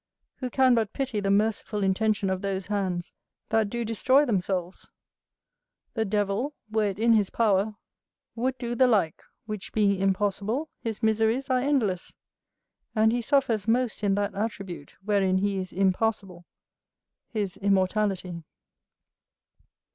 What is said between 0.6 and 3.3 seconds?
but pity the merciful intention of those hands